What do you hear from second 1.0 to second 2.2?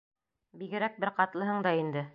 бер ҡатлыһың да инде...